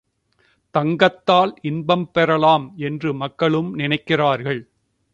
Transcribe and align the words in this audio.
தங்கத்தால் 0.75 1.53
இன்பம் 1.61 2.11
பெறலாம் 2.11 2.73
என்று 2.77 3.13
மக்களும் 3.13 3.71
நினைக்கிறார்கள். 3.75 4.61